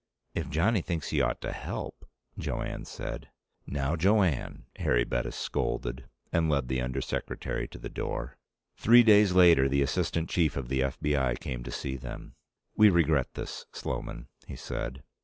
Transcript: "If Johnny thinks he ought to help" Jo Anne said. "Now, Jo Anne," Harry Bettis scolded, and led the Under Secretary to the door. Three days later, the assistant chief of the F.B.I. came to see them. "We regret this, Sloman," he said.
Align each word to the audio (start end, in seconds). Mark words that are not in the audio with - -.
"If 0.33 0.49
Johnny 0.49 0.81
thinks 0.81 1.09
he 1.09 1.21
ought 1.21 1.41
to 1.41 1.51
help" 1.51 2.07
Jo 2.39 2.63
Anne 2.63 2.85
said. 2.85 3.29
"Now, 3.67 3.95
Jo 3.95 4.23
Anne," 4.23 4.65
Harry 4.77 5.03
Bettis 5.03 5.35
scolded, 5.35 6.09
and 6.33 6.49
led 6.49 6.69
the 6.69 6.81
Under 6.81 7.01
Secretary 7.01 7.67
to 7.67 7.77
the 7.77 7.87
door. 7.87 8.39
Three 8.75 9.03
days 9.03 9.33
later, 9.33 9.69
the 9.69 9.83
assistant 9.83 10.27
chief 10.27 10.57
of 10.57 10.69
the 10.69 10.81
F.B.I. 10.81 11.35
came 11.35 11.61
to 11.61 11.71
see 11.71 11.97
them. 11.97 12.33
"We 12.75 12.89
regret 12.89 13.35
this, 13.35 13.67
Sloman," 13.73 14.27
he 14.47 14.55
said. 14.55 15.03